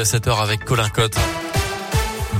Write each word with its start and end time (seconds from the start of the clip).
À 0.00 0.04
7h 0.04 0.40
avec 0.40 0.64
Colin 0.64 0.88
Cotte. 0.90 1.16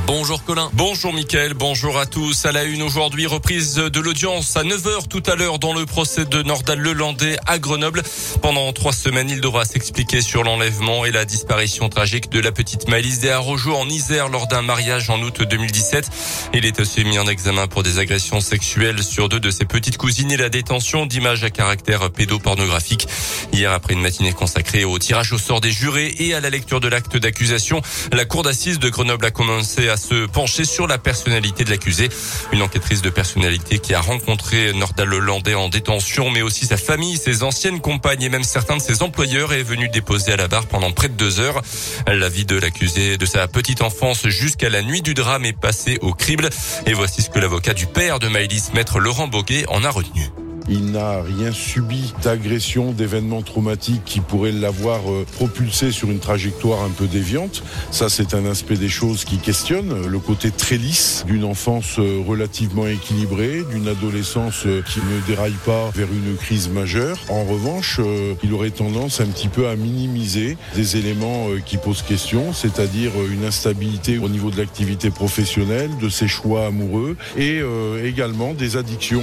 Bonjour 0.09 0.43
Colin. 0.43 0.71
Bonjour 0.73 1.13
Mickaël, 1.13 1.53
bonjour 1.53 1.99
à 1.99 2.07
tous. 2.07 2.47
À 2.47 2.53
la 2.53 2.65
une 2.65 2.81
aujourd'hui, 2.81 3.27
reprise 3.27 3.75
de 3.75 4.01
l'audience 4.01 4.57
à 4.57 4.63
9h 4.65 5.07
tout 5.07 5.23
à 5.27 5.35
l'heure 5.35 5.59
dans 5.59 5.75
le 5.75 5.85
procès 5.85 6.25
de 6.25 6.43
Nordal 6.43 6.79
Lelandais 6.79 7.37
à 7.45 7.59
Grenoble. 7.59 8.03
Pendant 8.41 8.73
trois 8.73 8.95
semaines, 8.95 9.29
il 9.29 9.43
devra 9.43 9.67
s'expliquer 9.67 10.23
sur 10.23 10.45
l'enlèvement 10.45 11.05
et 11.05 11.11
la 11.11 11.27
disparition 11.27 11.91
tragique 11.91 12.31
de 12.31 12.41
la 12.41 12.53
petite 12.53 12.89
Malice 12.89 13.21
des 13.21 13.35
en 13.35 13.87
Isère 13.87 14.31
lors 14.31 14.47
d'un 14.47 14.63
mariage 14.63 15.11
en 15.11 15.21
août 15.21 15.43
2017. 15.43 16.09
Il 16.55 16.65
est 16.65 16.81
aussi 16.81 17.05
mis 17.05 17.19
en 17.19 17.27
examen 17.27 17.67
pour 17.67 17.83
des 17.83 17.99
agressions 17.99 18.41
sexuelles 18.41 19.03
sur 19.03 19.29
deux 19.29 19.41
de 19.41 19.51
ses 19.51 19.67
petites 19.67 19.99
cousines 19.99 20.33
et 20.33 20.39
la 20.39 20.49
détention 20.49 21.05
d'images 21.05 21.45
à 21.45 21.51
caractère 21.51 22.11
pédopornographique. 22.11 23.07
Hier, 23.53 23.71
après 23.71 23.93
une 23.93 24.01
matinée 24.01 24.33
consacrée 24.33 24.87
au 24.87 24.99
tirage 24.99 25.35
au 25.35 25.39
sort 25.39 25.61
des 25.61 25.71
jurés 25.71 26.15
et 26.19 26.33
à 26.33 26.41
la 26.41 26.49
lecture 26.49 26.81
de 26.81 26.89
l'acte 26.89 27.19
d'accusation, 27.19 27.83
la 28.11 28.25
cour 28.25 28.43
d'assises 28.43 28.79
de 28.79 28.89
Grenoble 28.89 29.27
a 29.27 29.31
commencé 29.31 29.91
à 29.91 29.98
se 29.99 30.27
pencher 30.27 30.65
sur 30.65 30.87
la 30.87 30.99
personnalité 30.99 31.65
de 31.65 31.71
l'accusé. 31.71 32.09
Une 32.53 32.63
enquêtrice 32.63 33.03
de 33.03 33.11
personnalité 33.11 33.79
qui 33.79 33.95
a 33.95 34.01
rencontré 34.01 34.73
Nordal 34.73 35.09
Lelandais 35.09 35.55
en 35.55 35.69
détention, 35.69 36.31
mais 36.31 36.43
aussi 36.43 36.67
sa 36.67 36.77
famille, 36.77 37.17
ses 37.17 37.43
anciennes 37.43 37.81
compagnes 37.81 38.23
et 38.23 38.29
même 38.29 38.45
certains 38.45 38.77
de 38.77 38.83
ses 38.83 39.03
employeurs 39.03 39.53
est 39.53 39.63
venue 39.63 39.89
déposer 39.89 40.33
à 40.33 40.37
la 40.37 40.49
barre 40.49 40.67
pendant 40.67 40.93
près 40.93 41.09
de 41.09 41.15
deux 41.15 41.41
heures. 41.41 41.63
La 42.07 42.29
vie 42.29 42.45
de 42.45 42.57
l'accusé 42.57 43.19
de 43.19 43.27
sa 43.27 43.49
petite 43.49 43.83
enfance 43.83 44.29
jusqu'à 44.29 44.71
la 44.71 44.83
nuit 44.83 45.03
du 45.03 45.15
drame 45.15 45.45
est 45.45 45.59
passée 45.59 45.99
au 46.01 46.15
crible. 46.15 46.49
Et 46.87 46.95
voici 46.95 47.23
ce 47.23 47.31
que 47.31 47.39
l'avocat 47.39 47.75
du 47.75 47.87
père 47.87 48.19
de 48.19 48.29
Maëlys, 48.29 48.73
maître 48.75 49.01
Laurent 49.01 49.29
Boguet, 49.29 49.65
en 49.69 49.85
a 49.85 49.91
retenu. 49.91 50.23
Il 50.71 50.93
n'a 50.93 51.23
rien 51.23 51.51
subi 51.51 52.13
d'agression, 52.23 52.93
d'événements 52.93 53.41
traumatiques 53.41 54.05
qui 54.05 54.21
pourraient 54.21 54.53
l'avoir 54.53 55.01
euh, 55.11 55.25
propulsé 55.33 55.93
sur 55.93 56.11
une 56.11 56.19
trajectoire 56.19 56.83
un 56.83 56.91
peu 56.91 57.07
déviante. 57.07 57.63
Ça, 57.91 58.11
c'est 58.11 58.35
un 58.35 58.45
aspect 58.45 58.77
des 58.77 58.91
choses 58.91 59.25
qui 59.25 59.39
questionne 59.39 60.07
le 60.07 60.19
côté 60.19 60.51
très 60.51 60.77
lisse 60.77 61.25
d'une 61.27 61.45
enfance 61.45 61.99
euh, 61.99 62.23
relativement 62.27 62.87
équilibrée, 62.87 63.63
d'une 63.73 63.89
adolescence 63.89 64.67
euh, 64.67 64.83
qui 64.83 64.99
ne 64.99 65.27
déraille 65.27 65.57
pas 65.65 65.91
vers 65.95 66.09
une 66.13 66.37
crise 66.37 66.69
majeure. 66.69 67.17
En 67.31 67.45
revanche, 67.45 67.99
il 68.43 68.53
aurait 68.53 68.71
tendance 68.71 69.21
un 69.21 69.27
petit 69.27 69.49
peu 69.49 69.69
à 69.69 69.77
minimiser 69.77 70.59
des 70.75 70.97
éléments 70.97 71.47
qui 71.65 71.79
posent 71.79 72.03
question, 72.03 72.53
c'est-à-dire 72.53 73.13
une 73.31 73.45
instabilité 73.45 74.19
au 74.19 74.29
niveau 74.29 74.51
de 74.51 74.59
l'activité 74.59 75.11
professionnelle, 75.11 75.91
de 76.01 76.09
ses 76.09 76.29
choix 76.29 76.67
amoureux 76.67 77.17
et 77.37 77.61
également 78.05 78.55
des 78.55 78.77
addictions 78.77 79.23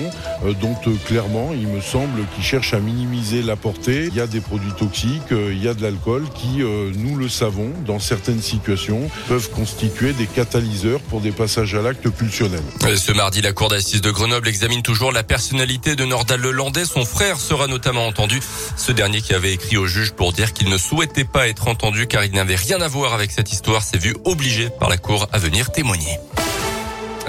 dont 0.62 0.76
clairement 1.06 1.35
il 1.54 1.68
me 1.68 1.82
semble, 1.82 2.26
qu'il 2.34 2.44
cherche 2.44 2.74
à 2.74 2.80
minimiser 2.80 3.42
la 3.42 3.56
portée. 3.56 4.08
Il 4.08 4.16
y 4.16 4.22
a 4.22 4.28
des 4.28 4.42
produits 4.42 4.72
toxiques, 4.74 5.32
euh, 5.32 5.54
il 5.54 5.64
y 5.64 5.68
a 5.68 5.74
de 5.74 5.82
l'alcool 5.82 6.24
qui, 6.34 6.62
euh, 6.62 6.92
nous 6.96 7.16
le 7.16 7.30
savons, 7.30 7.72
dans 7.86 8.00
certaines 8.00 8.42
situations, 8.42 9.10
peuvent 9.28 9.50
constituer 9.52 10.14
des 10.14 10.28
catalyseurs 10.28 11.00
pour 11.02 11.22
des 11.22 11.32
passages 11.32 11.76
à 11.76 11.82
l'acte 11.82 12.10
pulsionnel. 12.10 12.62
Ce 12.96 13.12
mardi, 13.12 13.42
la 13.42 13.54
Cour 13.54 13.70
d'assises 13.70 14.02
de 14.02 14.12
Grenoble 14.12 14.48
examine 14.48 14.82
toujours 14.82 15.12
la 15.12 15.24
personnalité 15.24 15.96
de 15.96 16.06
Nordal 16.06 16.42
Lelandais. 16.42 16.86
Son 16.86 17.06
frère 17.06 17.40
sera 17.40 17.68
notamment 17.68 18.08
entendu. 18.08 18.40
Ce 18.78 18.92
dernier 18.92 19.22
qui 19.22 19.34
avait 19.34 19.54
écrit 19.54 19.78
au 19.78 19.88
juge 19.88 20.12
pour 20.12 20.34
dire 20.34 20.54
qu'il 20.54 20.70
ne 20.70 20.78
souhaitait 20.78 21.26
pas 21.26 21.48
être 21.48 21.68
entendu 21.68 22.08
car 22.08 22.24
il 22.24 22.34
n'avait 22.34 22.56
rien 22.56 22.82
à 22.82 22.88
voir 22.88 23.14
avec 23.14 23.32
cette 23.32 23.52
histoire 23.52 23.84
s'est 23.84 23.98
vu 23.98 24.16
obligé 24.26 24.70
par 24.70 24.90
la 24.90 24.98
Cour 24.98 25.28
à 25.32 25.40
venir 25.40 25.72
témoigner. 25.72 26.20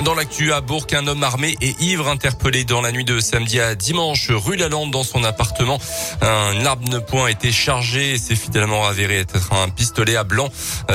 Dans 0.05 0.15
l'actu 0.15 0.53
à 0.53 0.61
Bourg, 0.61 0.87
un 0.93 1.07
homme 1.07 1.25
armé 1.25 1.57
et 1.61 1.75
ivre 1.81 2.09
interpellé 2.09 2.65
dans 2.65 2.81
la 2.81 2.93
nuit 2.93 3.05
de 3.05 3.19
samedi 3.19 3.61
à 3.61 3.75
dimanche 3.75 4.31
rue 4.31 4.57
Lalande 4.57 4.91
dans 4.91 5.03
son 5.03 5.25
appartement. 5.25 5.81
Un 6.21 6.67
arme 6.67 6.89
de 6.89 6.99
poing 6.99 7.29
été 7.29 7.51
chargé 7.51 8.13
et 8.13 8.19
s'est 8.19 8.37
finalement 8.37 8.87
avéré 8.87 9.19
être 9.19 9.53
un 9.53 9.69
pistolet 9.69 10.15
à 10.15 10.23
blanc. 10.23 10.49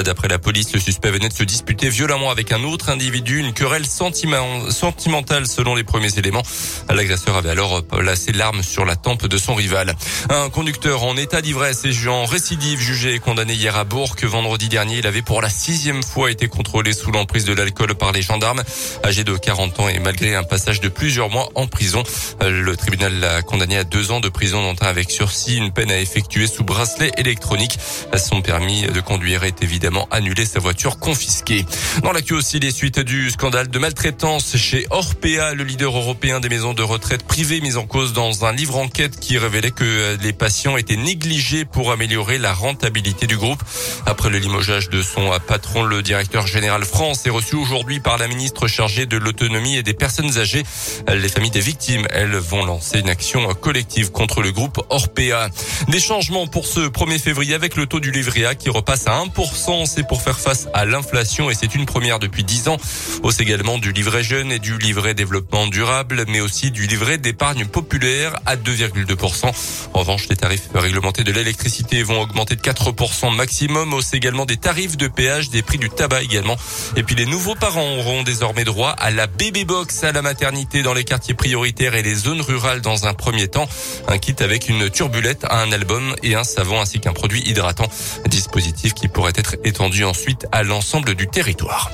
D'après 0.06 0.28
la 0.28 0.38
police, 0.40 0.72
le 0.74 0.80
suspect 0.80 1.10
venait 1.10 1.30
de 1.30 1.34
se 1.34 1.44
disputer 1.44 1.90
violemment 1.90 2.30
avec 2.30 2.52
un 2.52 2.64
autre 2.64 2.90
individu, 2.90 3.40
une 3.40 3.54
querelle 3.54 3.86
sentimentale 3.86 5.48
selon 5.48 5.76
les 5.76 5.84
premiers 5.84 6.18
éléments. 6.18 6.44
L'agresseur 6.90 7.36
avait 7.36 7.50
alors 7.50 7.84
placé 7.84 8.32
l'arme 8.32 8.62
sur 8.62 8.86
la 8.86 8.96
tempe 8.96 9.26
de 9.26 9.38
son 9.38 9.56
rival. 9.56 9.96
Un 10.30 10.50
conducteur 10.50 11.04
en 11.04 11.18
état 11.18 11.42
d'ivresse 11.42 11.86
et 11.86 12.08
en 12.08 12.26
récidive 12.26 12.80
jugé 12.80 13.16
et 13.16 13.20
condamné 13.20 13.56
hier 13.56 13.76
à 13.76 13.84
Bourg. 13.84 14.16
Vendredi 14.22 14.70
dernier, 14.70 15.00
il 15.00 15.08
avait 15.08 15.24
pour 15.24 15.42
la 15.42 15.50
sixième 15.50 16.04
fois 16.04 16.32
été 16.32 16.48
contrôlé 16.48 16.94
sous 16.94 17.12
l'emprise 17.12 17.46
de 17.46 17.54
l'alcool 17.54 17.96
par 17.96 18.12
les 18.12 18.22
gendarmes 18.22 18.64
âgé 19.04 19.24
de 19.24 19.36
40 19.36 19.80
ans 19.80 19.90
et 19.90 20.00
malgré 20.00 20.36
un 20.36 20.44
passage 20.44 20.82
de 20.82 20.90
plusieurs 20.90 21.30
mois 21.30 21.50
en 21.56 21.68
prison. 21.68 22.04
Le 22.42 22.76
tribunal 22.76 23.20
l'a 23.20 23.42
condamné 23.42 23.78
à 23.78 23.84
deux 23.84 24.12
ans 24.12 24.20
de 24.20 24.30
prison 24.30 24.62
dont 24.62 24.76
un 24.82 24.88
avec 24.88 25.12
sursis, 25.12 25.58
une 25.58 25.72
peine 25.72 25.92
à 25.92 26.00
effectuer 26.00 26.48
sous 26.48 26.64
bracelet 26.64 27.12
électronique. 27.18 27.78
Son 28.18 28.42
permis 28.42 28.84
de 28.84 29.02
conduire 29.02 29.44
est 29.44 29.64
évidemment 29.64 30.08
annulé, 30.12 30.46
sa 30.46 30.60
voiture 30.60 31.00
confisquée. 31.00 31.66
Dans 32.04 32.12
l'actu 32.12 32.34
aussi, 32.34 32.60
les 32.60 32.72
suites 32.72 33.00
du 33.00 33.30
scandale 33.30 33.70
de 33.70 33.80
maltraitance 33.80 34.58
chez 34.58 34.86
Orpea, 34.90 35.54
le 35.54 35.64
leader 35.64 35.96
européen 35.96 36.40
des 36.40 36.50
maisons 36.50 36.74
de 36.74 36.84
retraite 36.84 37.24
privées 37.24 37.62
mis 37.62 37.78
en 37.78 37.86
cause 37.86 38.14
dans 38.14 38.46
un 38.46 38.54
livre 38.54 38.78
enquête 38.78 39.20
qui 39.20 39.38
révélait 39.38 39.72
que 39.72 40.18
les 40.22 40.34
patients 40.34 40.78
étaient 40.78 40.98
négligés 40.98 41.66
pour 41.66 41.92
améliorer 41.92 42.38
la 42.38 42.54
rentabilité 42.54 43.28
du 43.28 43.38
groupe. 43.38 43.64
Après 44.06 44.30
le 44.30 44.40
limogeage 44.40 44.90
de 44.90 45.02
son 45.02 45.32
patron, 45.48 45.84
le 45.84 46.02
directeur 46.02 46.48
général 46.48 46.84
France 46.86 47.26
est 47.26 47.30
reçu 47.30 47.56
aujourd'hui 47.56 48.00
par 48.00 48.18
la 48.18 48.28
ministre 48.28 48.68
chargée 48.82 49.06
de 49.06 49.18
l'autonomie 49.18 49.76
et 49.76 49.84
des 49.84 49.94
personnes 49.94 50.40
âgées. 50.40 50.64
Les 51.08 51.30
familles 51.30 51.52
des 51.52 51.60
victimes, 51.60 52.08
elles, 52.10 52.36
vont 52.36 52.66
lancer 52.66 52.98
une 52.98 53.10
action 53.10 53.48
collective 53.54 54.12
contre 54.12 54.42
le 54.42 54.52
groupe 54.52 54.82
Orpea. 54.90 55.50
Des 55.90 56.00
changements 56.00 56.48
pour 56.48 56.66
ce 56.66 56.80
1er 56.80 57.20
février 57.20 57.54
avec 57.54 57.76
le 57.76 57.86
taux 57.86 58.00
du 58.00 58.10
livret 58.10 58.46
A 58.46 58.56
qui 58.56 58.72
repasse 58.72 59.06
à 59.06 59.24
1%. 59.24 59.86
C'est 59.86 60.08
pour 60.08 60.24
faire 60.24 60.40
face 60.40 60.68
à 60.74 60.86
l'inflation 60.86 61.52
et 61.52 61.54
c'est 61.54 61.76
une 61.76 61.86
première 61.86 62.18
depuis 62.18 62.44
10 62.44 62.70
ans. 62.70 62.78
Hausse 63.22 63.40
également 63.40 63.78
du 63.78 63.92
livret 63.92 64.24
jeune 64.24 64.52
et 64.52 64.58
du 64.58 64.80
livret 64.80 65.14
développement 65.14 65.68
durable, 65.68 66.26
mais 66.28 66.40
aussi 66.40 66.72
du 66.72 66.88
livret 66.88 67.20
d'épargne 67.20 67.66
populaire 67.66 68.40
à 68.48 68.56
2,2%. 68.56 69.52
En 69.94 70.00
revanche, 70.00 70.28
les 70.28 70.38
tarifs 70.38 70.70
réglementés 70.74 71.24
de 71.24 71.32
l'électricité 71.32 72.02
vont 72.02 72.20
augmenter 72.20 72.56
de 72.56 72.62
4% 72.62 73.36
maximum. 73.36 73.94
Hausse 73.94 74.16
également 74.16 74.46
des 74.46 74.58
tarifs 74.58 74.98
de 74.98 75.08
péage, 75.08 75.52
des 75.52 75.62
prix 75.62 75.78
du 75.78 75.92
tabac 75.92 76.24
également. 76.24 76.58
Et 76.96 77.04
puis 77.04 77.14
les 77.14 77.28
nouveaux 77.28 77.54
parents 77.54 77.98
auront 78.00 78.24
désormais 78.24 78.64
à 78.80 79.12
la 79.12 79.28
bébé 79.28 79.66
box 79.66 80.04
à 80.04 80.12
la 80.12 80.22
maternité 80.22 80.82
dans 80.82 80.94
les 80.94 81.04
quartiers 81.04 81.34
prioritaires 81.34 81.94
et 81.94 82.02
les 82.02 82.16
zones 82.16 82.42
rurales 82.42 82.82
dans 82.82 83.06
un 83.06 83.14
premier 83.14 83.48
temps. 83.48 83.68
Un 84.08 84.18
kit 84.18 84.36
avec 84.40 84.70
une 84.70 84.90
turbulette, 84.90 85.46
un 85.50 85.72
album 85.72 86.16
et 86.24 86.36
un 86.36 86.44
savon 86.44 86.80
ainsi 86.80 87.00
qu'un 87.00 87.14
produit 87.14 87.42
hydratant. 87.42 87.90
Dispositif 88.28 88.94
qui 88.94 89.08
pourrait 89.08 89.34
être 89.36 89.56
étendu 89.66 90.06
ensuite 90.06 90.48
à 90.52 90.64
l'ensemble 90.64 91.16
du 91.16 91.28
territoire. 91.28 91.92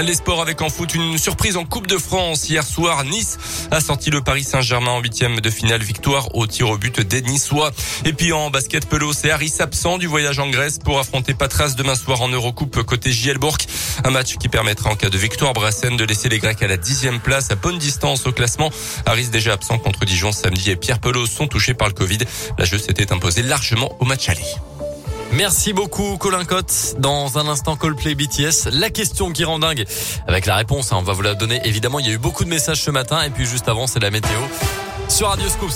Les 0.00 0.14
sports 0.14 0.40
avec 0.40 0.62
en 0.62 0.70
foot, 0.70 0.94
une 0.94 1.18
surprise 1.18 1.58
en 1.58 1.66
Coupe 1.66 1.86
de 1.86 1.98
France. 1.98 2.48
Hier 2.48 2.64
soir, 2.64 3.04
Nice 3.04 3.36
a 3.70 3.80
sorti 3.80 4.10
le 4.10 4.22
Paris 4.22 4.42
Saint-Germain 4.42 4.92
en 4.92 5.00
huitième 5.00 5.40
de 5.40 5.50
finale 5.50 5.82
victoire 5.82 6.34
au 6.34 6.46
tir 6.46 6.70
au 6.70 6.78
but 6.78 7.00
des 7.00 7.20
Niçois. 7.20 7.70
Et 8.06 8.14
puis 8.14 8.32
en 8.32 8.48
basket 8.48 8.86
pelote, 8.86 9.14
c'est 9.14 9.30
Harris 9.30 9.52
absent 9.60 9.98
du 9.98 10.06
voyage 10.06 10.38
en 10.38 10.48
Grèce 10.48 10.78
pour 10.78 10.98
affronter 10.98 11.34
Patras 11.34 11.74
demain 11.76 11.94
soir 11.94 12.22
en 12.22 12.28
Eurocoupe 12.28 12.82
côté 12.84 13.12
Gielbourg. 13.12 13.58
Un 14.04 14.10
match 14.10 14.36
qui 14.36 14.48
permettra 14.48 14.90
en 14.90 14.96
cas 14.96 15.10
de 15.10 15.18
victoire 15.18 15.52
Brassen 15.52 15.96
de 15.96 16.04
laisser 16.04 16.28
les 16.28 16.38
Grecs 16.38 16.62
à 16.62 16.66
la 16.66 16.76
dixième 16.76 17.20
place 17.20 17.50
à 17.50 17.54
bonne 17.54 17.78
distance 17.78 18.26
au 18.26 18.32
classement. 18.32 18.70
Harris 19.06 19.28
déjà 19.28 19.52
absent 19.52 19.78
contre 19.78 20.04
Dijon 20.04 20.32
samedi 20.32 20.70
et 20.70 20.76
Pierre 20.76 20.98
Pelot 20.98 21.26
sont 21.26 21.46
touchés 21.46 21.74
par 21.74 21.88
le 21.88 21.94
Covid. 21.94 22.18
La 22.58 22.64
jeu 22.64 22.78
s'était 22.78 23.12
imposée 23.12 23.42
largement 23.42 23.96
au 24.00 24.04
match 24.04 24.28
aller. 24.28 24.42
Merci 25.32 25.72
beaucoup 25.72 26.18
Colin 26.18 26.44
Cotte. 26.44 26.94
Dans 26.98 27.38
un 27.38 27.48
instant 27.48 27.76
Coldplay 27.76 28.14
BTS, 28.14 28.68
la 28.70 28.90
question 28.90 29.32
qui 29.32 29.44
rend 29.44 29.58
dingue 29.58 29.84
avec 30.26 30.44
la 30.44 30.56
réponse, 30.56 30.92
hein, 30.92 30.96
on 30.98 31.02
va 31.02 31.14
vous 31.14 31.22
la 31.22 31.34
donner 31.34 31.60
évidemment, 31.64 32.00
il 32.00 32.06
y 32.06 32.10
a 32.10 32.12
eu 32.12 32.18
beaucoup 32.18 32.44
de 32.44 32.50
messages 32.50 32.82
ce 32.82 32.90
matin 32.90 33.22
et 33.22 33.30
puis 33.30 33.46
juste 33.46 33.68
avant 33.68 33.86
c'est 33.86 34.00
la 34.00 34.10
météo 34.10 34.40
sur 35.08 35.28
Radio 35.28 35.48
Scoop 35.48 35.70